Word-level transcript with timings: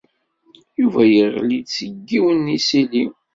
Yuba 0.79 1.01
yeɣli-d 1.13 1.67
seg 1.77 1.93
yiwen 2.07 2.37
n 2.45 2.51
yisili. 2.53 3.05